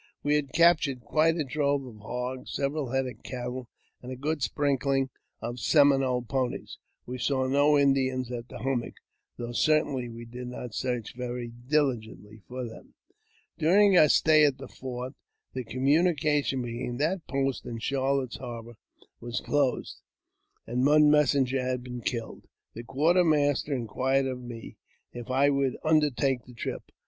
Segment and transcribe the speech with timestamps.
[0.23, 3.67] We had captured quite a drove of hogs, several head of cattle,
[4.01, 5.11] and a good sprinkling
[5.43, 6.79] of Seminole ponies.
[7.05, 8.95] We saw no Indians at the hummock,
[9.37, 12.95] though certainly we did not search veiy diligently for them.
[13.59, 15.13] During our stay at the fort,
[15.53, 18.77] the communication between that post and Charlotte's Harbour
[19.19, 20.01] was closed,
[20.65, 22.47] and one messenger had been killed.
[22.73, 24.77] The quartermaster inquired of me
[25.13, 26.89] if I would undertake the trip.